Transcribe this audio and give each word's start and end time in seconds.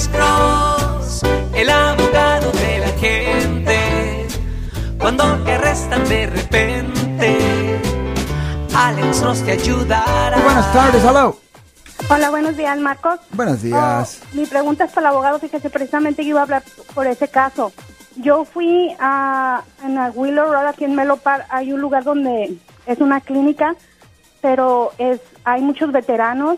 Alex 0.00 0.16
Cross, 0.16 1.22
el 1.54 1.68
abogado 1.68 2.50
de 2.52 2.78
la 2.78 2.88
gente. 2.98 4.26
Cuando 4.98 5.24
te 5.44 5.52
arrestan 5.52 6.08
de 6.08 6.26
repente, 6.26 7.80
Alex 8.74 9.20
Cross 9.20 9.44
te 9.44 9.52
ayudará. 9.52 10.36
Muy 10.36 10.44
buenas 10.44 10.72
tardes, 10.72 11.04
hello. 11.04 11.36
Hola, 12.08 12.30
buenos 12.30 12.56
días, 12.56 12.78
Marcos. 12.78 13.20
Buenos 13.32 13.60
días. 13.60 14.22
Oh, 14.22 14.36
mi 14.36 14.46
pregunta 14.46 14.84
es 14.84 14.90
para 14.90 15.08
el 15.08 15.12
abogado, 15.12 15.38
fíjese, 15.38 15.68
precisamente 15.68 16.24
yo 16.24 16.30
iba 16.30 16.40
a 16.40 16.44
hablar 16.44 16.62
por 16.94 17.06
ese 17.06 17.28
caso. 17.28 17.70
Yo 18.16 18.46
fui 18.46 18.96
a 18.98 19.64
en 19.84 19.96
la 19.96 20.10
Willow 20.14 20.50
Road 20.50 20.66
aquí 20.66 20.84
en 20.84 20.94
Melopar, 20.94 21.44
hay 21.50 21.74
un 21.74 21.80
lugar 21.82 22.04
donde 22.04 22.56
es 22.86 23.00
una 23.00 23.20
clínica, 23.20 23.76
pero 24.40 24.92
es 24.96 25.20
hay 25.44 25.60
muchos 25.60 25.92
veteranos, 25.92 26.56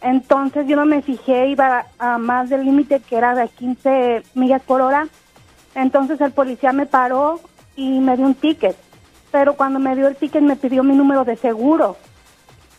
entonces 0.00 0.66
yo 0.66 0.76
no 0.76 0.84
me 0.84 1.02
fijé, 1.02 1.48
iba 1.48 1.86
a 1.98 2.18
más 2.18 2.48
del 2.50 2.64
límite 2.64 3.00
que 3.00 3.16
era 3.16 3.34
de 3.34 3.48
15 3.48 4.22
millas 4.34 4.62
por 4.62 4.80
hora, 4.80 5.08
entonces 5.74 6.20
el 6.20 6.32
policía 6.32 6.72
me 6.72 6.86
paró 6.86 7.40
y 7.76 8.00
me 8.00 8.16
dio 8.16 8.26
un 8.26 8.34
ticket, 8.34 8.76
pero 9.30 9.54
cuando 9.54 9.78
me 9.78 9.94
dio 9.96 10.08
el 10.08 10.16
ticket 10.16 10.42
me 10.42 10.56
pidió 10.56 10.82
mi 10.82 10.94
número 10.94 11.24
de 11.24 11.36
seguro. 11.36 11.96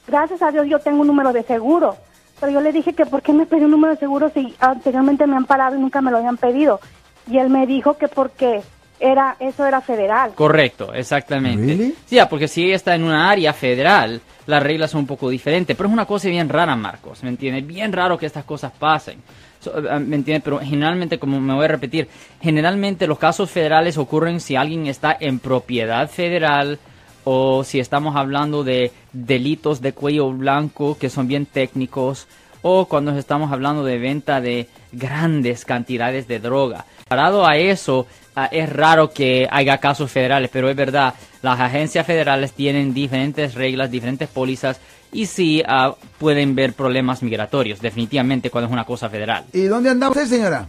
Gracias 0.08 0.42
a 0.42 0.52
Dios 0.52 0.68
yo 0.68 0.80
tengo 0.80 1.02
un 1.02 1.08
número 1.08 1.34
de 1.34 1.44
seguro, 1.44 1.96
pero 2.40 2.52
yo 2.52 2.62
le 2.62 2.72
dije 2.72 2.94
que 2.94 3.06
por 3.06 3.22
qué 3.22 3.34
me 3.34 3.46
pidió 3.46 3.66
un 3.66 3.72
número 3.72 3.94
de 3.94 4.00
seguro 4.00 4.30
si 4.30 4.56
anteriormente 4.60 5.28
me 5.28 5.36
han 5.36 5.46
parado 5.46 5.76
y 5.76 5.80
nunca 5.80 6.02
me 6.02 6.12
lo 6.12 6.18
habían 6.18 6.38
pedido. 6.38 6.80
Y 7.28 7.38
él 7.38 7.50
me 7.50 7.68
dijo 7.68 7.98
que 7.98 8.08
porque 8.08 8.62
era 9.00 9.36
eso 9.40 9.66
era 9.66 9.82
federal. 9.82 10.34
Correcto, 10.36 10.94
exactamente. 10.94 11.66
Really? 11.66 11.96
Sí, 12.06 12.20
ah, 12.20 12.28
porque 12.28 12.48
si 12.48 12.66
ella 12.66 12.76
está 12.76 12.96
en 12.96 13.04
una 13.04 13.30
área 13.30 13.54
federal, 13.54 14.22
las 14.46 14.64
reglas 14.64 14.92
son 14.92 15.02
un 15.02 15.08
poco 15.08 15.30
diferentes. 15.30 15.76
Pero 15.76 15.88
es 15.88 15.94
una 15.94 16.06
cosa 16.06 16.28
bien 16.30 16.50
rara, 16.50 16.76
Marcos, 16.76 17.24
¿me 17.24 17.30
entiendes? 17.30 17.66
Bien 17.66 17.94
raro 17.94 18.18
que 18.18 18.26
estas 18.26 18.44
cosas 18.44 18.72
pasen. 18.78 19.20
So, 19.60 19.74
ah, 19.90 20.00
¿Me 20.00 20.16
entiendes? 20.16 20.44
Pero 20.44 20.60
generalmente, 20.60 21.20
como 21.20 21.40
me 21.40 21.54
voy 21.54 21.66
a 21.66 21.70
repetir, 21.70 22.08
generalmente 22.42 23.08
los 23.08 23.20
casos 23.20 23.50
federales 23.50 23.98
ocurren 23.98 24.40
si 24.40 24.56
alguien 24.56 24.88
está 24.88 25.16
en 25.20 25.40
propiedad 25.40 26.10
federal 26.10 26.80
o 27.24 27.64
si 27.64 27.80
estamos 27.80 28.16
hablando 28.16 28.64
de 28.64 28.92
delitos 29.12 29.82
de 29.82 29.94
cuello 29.94 30.32
blanco 30.32 30.98
que 30.98 31.10
son 31.10 31.28
bien 31.28 31.46
técnicos 31.46 32.28
o 32.62 32.86
cuando 32.86 33.18
estamos 33.18 33.52
hablando 33.52 33.84
de 33.84 33.98
venta 33.98 34.42
de 34.42 34.68
grandes 34.92 35.66
cantidades 35.66 36.28
de 36.28 36.40
droga. 36.40 36.86
Parado 37.08 37.46
a 37.46 37.58
eso, 37.58 38.08
ah, 38.36 38.48
es 38.52 38.72
raro 38.72 39.12
que 39.12 39.48
haya 39.50 39.78
casos 39.78 40.12
federales, 40.12 40.50
pero 40.52 40.70
es 40.70 40.76
verdad, 40.76 41.14
las 41.42 41.60
agencias 41.60 42.06
federales 42.06 42.54
tienen 42.54 42.94
diferentes 42.94 43.56
reglas, 43.56 43.90
diferentes 43.90 44.30
pólizas 44.30 44.80
y 45.12 45.26
sí 45.26 45.64
ah, 45.68 45.96
pueden 46.18 46.56
ver 46.56 46.74
problemas 46.74 47.24
migratorios, 47.24 47.82
definitivamente 47.82 48.50
cuando 48.50 48.68
es 48.68 48.74
una 48.74 48.86
cosa 48.86 49.10
federal. 49.10 49.46
¿Y 49.54 49.64
dónde 49.64 49.90
anda 49.90 50.10
usted, 50.10 50.26
señora? 50.26 50.68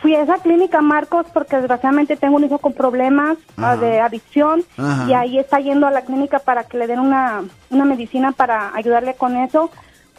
Fui 0.00 0.14
a 0.14 0.22
esa 0.22 0.38
clínica, 0.38 0.80
Marcos, 0.80 1.26
porque 1.34 1.56
desgraciadamente 1.56 2.16
tengo 2.16 2.36
un 2.36 2.44
hijo 2.44 2.58
con 2.58 2.72
problemas 2.72 3.36
ah, 3.56 3.72
Ajá. 3.72 3.76
de 3.78 4.00
adicción 4.00 4.62
Ajá. 4.76 5.06
y 5.08 5.14
ahí 5.14 5.38
está 5.38 5.58
yendo 5.58 5.86
a 5.86 5.90
la 5.90 6.02
clínica 6.02 6.38
para 6.38 6.64
que 6.64 6.78
le 6.78 6.86
den 6.86 7.00
una, 7.00 7.42
una 7.70 7.84
medicina 7.84 8.30
para 8.32 8.74
ayudarle 8.74 9.14
con 9.14 9.36
eso. 9.36 9.70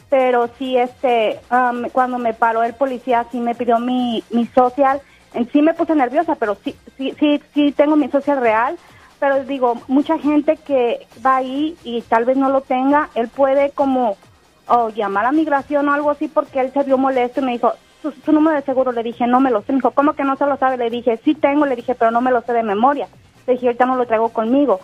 Pero 0.09 0.49
sí, 0.57 0.77
este, 0.77 1.39
am, 1.49 1.89
cuando 1.91 2.17
me 2.17 2.33
paró 2.33 2.63
el 2.63 2.73
policía, 2.73 3.25
sí 3.31 3.39
me 3.39 3.55
pidió 3.55 3.79
mi, 3.79 4.23
mi 4.31 4.47
social. 4.47 5.01
Sí 5.51 5.61
me 5.61 5.75
puse 5.75 5.93
nerviosa, 5.93 6.35
pero 6.35 6.55
sí, 6.55 6.75
sí, 6.97 7.13
sí, 7.19 7.41
sí 7.53 7.71
tengo 7.71 7.95
mi 7.95 8.09
social 8.09 8.41
real. 8.41 8.77
Pero 9.19 9.43
digo, 9.43 9.75
mucha 9.87 10.17
gente 10.17 10.57
que 10.57 11.05
va 11.23 11.37
ahí 11.37 11.77
y 11.83 12.01
tal 12.01 12.25
vez 12.25 12.37
no 12.37 12.49
lo 12.49 12.61
tenga, 12.61 13.09
él 13.15 13.27
puede 13.27 13.69
como 13.71 14.17
o 14.67 14.89
llamar 14.89 15.25
a 15.25 15.31
migración 15.31 15.89
o 15.89 15.93
algo 15.93 16.11
así 16.11 16.27
porque 16.27 16.59
él 16.61 16.71
se 16.71 16.83
vio 16.83 16.97
molesto 16.97 17.41
y 17.41 17.43
me 17.43 17.51
dijo, 17.53 17.73
su, 18.01 18.11
su 18.11 18.31
número 18.31 18.55
de 18.55 18.61
seguro, 18.63 18.91
le 18.91 19.03
dije, 19.03 19.27
no 19.27 19.39
me 19.39 19.51
lo 19.51 19.61
sé. 19.61 19.73
Me 19.73 19.77
dijo, 19.77 19.91
¿cómo 19.91 20.13
que 20.13 20.23
no 20.23 20.35
se 20.37 20.45
lo 20.45 20.57
sabe? 20.57 20.77
Le 20.77 20.89
dije, 20.89 21.19
sí 21.23 21.35
tengo, 21.35 21.65
le 21.65 21.75
dije, 21.75 21.95
pero 21.95 22.11
no 22.11 22.21
me 22.21 22.31
lo 22.31 22.41
sé 22.41 22.53
de 22.53 22.63
memoria. 22.63 23.07
Le 23.45 23.53
dije, 23.53 23.67
ahorita 23.67 23.85
no 23.85 23.95
lo 23.95 24.05
traigo 24.05 24.29
conmigo. 24.29 24.79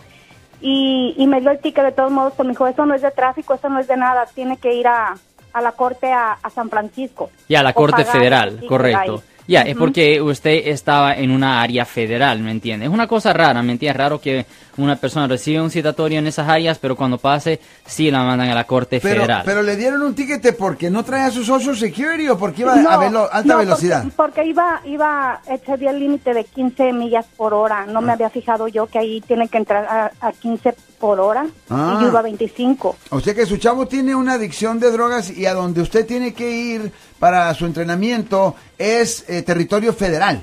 Y, 0.60 1.14
y 1.16 1.26
me 1.26 1.40
dio 1.40 1.50
el 1.50 1.58
ticket 1.58 1.84
de 1.84 1.92
todos 1.92 2.10
modos, 2.10 2.32
pero 2.36 2.44
me 2.46 2.52
dijo, 2.52 2.66
eso 2.66 2.86
no 2.86 2.94
es 2.94 3.02
de 3.02 3.10
tráfico, 3.10 3.54
eso 3.54 3.68
no 3.68 3.78
es 3.78 3.88
de 3.88 3.96
nada, 3.96 4.26
tiene 4.34 4.56
que 4.56 4.74
ir 4.74 4.86
a, 4.86 5.14
a 5.52 5.60
la 5.60 5.72
corte 5.72 6.12
a, 6.12 6.32
a 6.42 6.50
San 6.50 6.70
Francisco. 6.70 7.30
Ya, 7.48 7.62
la 7.62 7.70
O 7.70 7.74
Corte 7.74 8.04
Federal, 8.04 8.60
correcto. 8.66 9.14
ahí. 9.14 9.35
Ya, 9.48 9.62
es 9.62 9.76
porque 9.76 10.20
usted 10.20 10.62
estaba 10.68 11.14
en 11.14 11.30
una 11.30 11.62
área 11.62 11.84
federal, 11.84 12.40
¿me 12.40 12.50
entiende? 12.50 12.86
Es 12.86 12.92
una 12.92 13.06
cosa 13.06 13.32
rara, 13.32 13.62
¿me 13.62 13.72
entiende? 13.72 13.90
Es 13.92 13.96
raro 13.96 14.20
que 14.20 14.44
una 14.78 14.96
persona 14.96 15.26
reciba 15.28 15.62
un 15.62 15.70
citatorio 15.70 16.18
en 16.18 16.26
esas 16.26 16.48
áreas, 16.48 16.78
pero 16.78 16.96
cuando 16.96 17.16
pase, 17.18 17.60
sí 17.86 18.10
la 18.10 18.22
mandan 18.24 18.48
a 18.50 18.54
la 18.54 18.64
Corte 18.64 19.00
Pero, 19.00 19.14
Federal. 19.20 19.42
pero 19.44 19.62
le 19.62 19.76
dieron 19.76 20.02
un 20.02 20.14
tiquete 20.14 20.52
porque 20.52 20.90
no 20.90 21.04
traía 21.04 21.30
su 21.30 21.44
Social 21.44 21.76
Security 21.76 22.28
o 22.28 22.36
porque 22.36 22.62
iba 22.62 22.74
No, 22.76 22.90
a 22.90 22.96
velo- 22.98 23.28
alta 23.32 23.52
no, 23.54 23.58
velocidad. 23.58 24.02
Porque, 24.02 24.16
porque 24.16 24.44
iba, 24.50 24.80
iba, 24.84 25.40
excedía 25.48 25.90
el 25.92 26.00
límite 26.00 26.34
de 26.34 26.44
15 26.44 26.92
millas 26.92 27.24
por 27.36 27.54
hora. 27.54 27.82
Ah. 27.82 27.86
No 27.90 28.00
me 28.02 28.12
había 28.12 28.28
fijado 28.30 28.68
yo 28.68 28.86
que 28.86 28.98
ahí 28.98 29.20
tiene 29.20 29.48
que 29.48 29.58
entrar 29.58 29.84
a, 29.86 30.10
a 30.20 30.32
15 30.32 30.74
por 30.98 31.20
hora. 31.20 31.46
Ah. 31.70 31.96
Y 31.98 32.02
yo 32.02 32.08
iba 32.08 32.20
a 32.20 32.22
25. 32.22 32.96
O 33.10 33.20
sea 33.20 33.34
que 33.34 33.46
su 33.46 33.56
chavo 33.56 33.86
tiene 33.86 34.14
una 34.14 34.34
adicción 34.34 34.80
de 34.80 34.90
drogas 34.90 35.30
y 35.30 35.46
a 35.46 35.54
donde 35.54 35.82
usted 35.82 36.06
tiene 36.06 36.34
que 36.34 36.50
ir 36.50 36.92
para 37.18 37.52
su 37.54 37.66
entrenamiento 37.66 38.54
es 38.78 39.24
eh, 39.28 39.42
territorio 39.42 39.92
federal. 39.92 40.42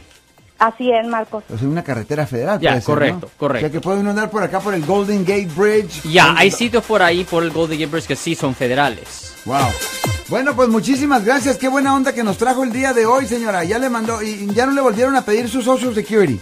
Así 0.60 0.90
es, 0.92 1.06
Marcos. 1.08 1.44
O 1.54 1.58
sea, 1.58 1.68
una 1.68 1.84
carretera 1.84 2.26
federal. 2.26 2.60
Ya, 2.60 2.72
puede 2.72 2.82
ser, 2.82 2.94
correcto, 2.94 3.28
¿no? 3.28 3.38
correcto. 3.38 3.66
O 3.66 3.70
sea 3.70 3.72
que 3.72 3.84
puede 3.84 4.00
uno 4.00 4.12
andar 4.12 4.30
por 4.30 4.44
acá 4.44 4.60
por 4.60 4.74
el 4.74 4.86
Golden 4.86 5.26
Gate 5.26 5.50
Bridge. 5.56 6.04
Ya, 6.04 6.36
hay 6.38 6.52
sitios 6.52 6.84
por 6.86 7.02
ahí, 7.02 7.26
por 7.26 7.44
el 7.44 7.52
Golden 7.52 7.80
Gate 7.80 7.92
Bridge, 7.92 8.08
que 8.08 8.16
sí 8.16 8.34
son 8.34 8.56
federales. 8.56 9.34
Wow. 9.46 9.68
Bueno, 10.30 10.56
pues 10.56 10.70
muchísimas 10.70 11.26
gracias. 11.26 11.58
Qué 11.58 11.68
buena 11.68 11.94
onda 11.94 12.14
que 12.14 12.24
nos 12.24 12.38
trajo 12.38 12.64
el 12.64 12.72
día 12.72 12.94
de 12.94 13.06
hoy, 13.06 13.26
señora. 13.26 13.64
Ya 13.66 13.78
le 13.78 13.90
mandó 13.90 14.22
y 14.24 14.48
ya 14.54 14.66
no 14.66 14.72
le 14.72 14.82
volvieron 14.82 15.16
a 15.16 15.26
pedir 15.26 15.50
su 15.50 15.62
Social 15.62 15.94
Security. 15.94 16.40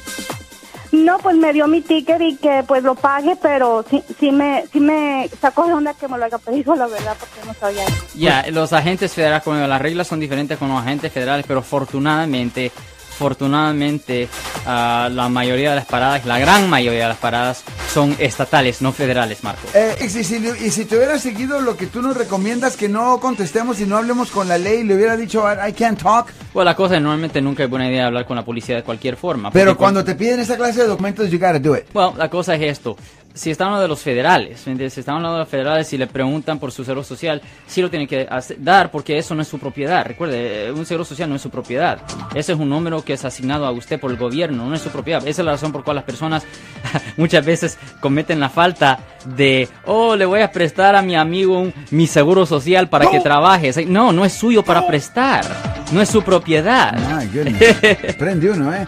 No, 0.91 1.19
pues 1.19 1.37
me 1.37 1.53
dio 1.53 1.67
mi 1.67 1.81
ticket 1.81 2.21
y 2.21 2.35
que 2.35 2.63
pues 2.67 2.83
lo 2.83 2.95
pague, 2.95 3.37
pero 3.41 3.85
sí, 3.89 4.03
sí 4.19 4.31
me, 4.31 4.65
sí 4.71 4.79
me 4.79 5.29
sacó 5.39 5.65
de 5.65 5.73
onda 5.73 5.93
que 5.93 6.07
me 6.07 6.17
lo 6.17 6.25
haya 6.25 6.37
pedido, 6.37 6.75
la 6.75 6.87
verdad, 6.87 7.15
porque 7.19 7.47
no 7.47 7.53
sabía. 7.53 7.83
Ya, 8.13 8.45
los 8.51 8.73
agentes 8.73 9.13
federales, 9.13 9.43
como 9.43 9.55
las 9.55 9.81
reglas 9.81 10.07
son 10.07 10.19
diferentes 10.19 10.57
con 10.57 10.69
los 10.69 10.79
agentes 10.79 11.11
federales, 11.11 11.45
pero 11.47 11.61
afortunadamente, 11.61 12.71
afortunadamente, 13.13 14.27
ah, 14.65 15.07
la 15.11 15.29
mayoría 15.29 15.69
de 15.69 15.75
las 15.77 15.85
paradas, 15.85 16.25
la 16.25 16.39
gran 16.39 16.69
mayoría 16.69 17.03
de 17.03 17.09
las 17.09 17.17
paradas 17.17 17.63
son 17.91 18.15
estatales, 18.19 18.81
no 18.81 18.91
federales, 18.93 19.43
Marco. 19.43 19.67
Eh, 19.73 19.95
y, 20.05 20.09
si, 20.09 20.23
si- 20.23 20.37
y 20.37 20.71
si 20.71 20.85
te 20.85 20.95
hubiera 20.95 21.19
seguido 21.19 21.59
lo 21.61 21.75
que 21.75 21.87
tú 21.87 22.01
nos 22.01 22.15
recomiendas, 22.15 22.77
que 22.77 22.87
no 22.89 23.19
contestemos 23.19 23.79
y 23.81 23.85
no 23.85 23.97
hablemos 23.97 24.31
con 24.31 24.47
la 24.47 24.57
ley, 24.57 24.83
le 24.83 24.95
hubiera 24.95 25.17
dicho, 25.17 25.43
I 25.51 25.73
can't 25.73 26.01
talk. 26.01 26.27
Bueno, 26.53 26.65
la 26.69 26.75
cosa 26.75 26.95
es, 26.95 27.01
normalmente 27.01 27.41
nunca 27.41 27.63
es 27.63 27.69
buena 27.69 27.89
idea 27.89 28.07
hablar 28.07 28.25
con 28.25 28.35
la 28.37 28.45
policía 28.45 28.75
de 28.77 28.83
cualquier 28.83 29.15
forma. 29.17 29.51
Pero 29.51 29.71
porque 29.71 29.79
cuando 29.79 30.03
te 30.03 30.15
piden 30.15 30.39
esa 30.39 30.55
clase 30.57 30.81
de 30.81 30.87
documentos, 30.87 31.29
you 31.29 31.37
gotta 31.39 31.59
do 31.59 31.75
it. 31.75 31.83
Bueno, 31.93 32.13
la 32.17 32.29
cosa 32.29 32.55
es 32.55 32.61
esto. 32.63 32.95
Si 33.33 33.49
están 33.51 33.67
hablando 33.67 33.83
de 33.83 33.87
los 33.87 34.01
federales, 34.01 34.59
si 34.59 34.71
están 34.71 35.15
hablando 35.15 35.33
de 35.37 35.39
los 35.39 35.47
federales 35.49 35.91
y 35.93 35.97
le 35.97 36.07
preguntan 36.07 36.59
por 36.59 36.71
su 36.71 36.83
seguro 36.83 37.03
social, 37.03 37.41
sí 37.65 37.81
lo 37.81 37.89
tienen 37.89 38.07
que 38.07 38.27
hacer- 38.29 38.57
dar 38.59 38.91
porque 38.91 39.17
eso 39.17 39.33
no 39.35 39.41
es 39.41 39.47
su 39.47 39.57
propiedad. 39.59 40.05
Recuerde, 40.05 40.67
eh, 40.67 40.71
un 40.71 40.85
seguro 40.85 41.05
social 41.05 41.29
no 41.29 41.35
es 41.35 41.41
su 41.41 41.49
propiedad. 41.49 41.99
Ese 42.35 42.53
es 42.53 42.59
un 42.59 42.69
número 42.69 43.03
que 43.05 43.13
es 43.13 43.23
asignado 43.25 43.65
a 43.65 43.71
usted 43.71 43.99
por 43.99 44.11
el 44.11 44.17
gobierno, 44.17 44.65
no 44.67 44.75
es 44.75 44.81
su 44.81 44.89
propiedad. 44.89 45.25
Esa 45.27 45.41
es 45.41 45.45
la 45.45 45.51
razón 45.53 45.71
por 45.71 45.81
la 45.81 45.85
cual 45.85 45.95
las 45.95 46.05
personas 46.05 46.43
muchas 47.17 47.45
veces 47.45 47.77
cometen 47.99 48.39
la 48.39 48.49
falta 48.49 48.99
de, 49.25 49.69
oh, 49.85 50.15
le 50.15 50.25
voy 50.25 50.41
a 50.41 50.51
prestar 50.51 50.95
a 50.95 51.01
mi 51.01 51.15
amigo 51.15 51.59
un- 51.59 51.73
mi 51.91 52.07
seguro 52.07 52.45
social 52.45 52.89
para 52.89 53.09
que 53.09 53.19
trabaje. 53.21 53.71
No, 53.85 54.11
no 54.11 54.25
es 54.25 54.33
suyo 54.33 54.63
para 54.63 54.85
prestar. 54.85 55.45
No 55.91 56.01
es 56.01 56.09
su 56.09 56.21
propiedad. 56.21 56.93
My 57.17 57.25
goodness. 57.27 58.15
Prende 58.17 58.49
uno, 58.51 58.73
¿eh? 58.73 58.87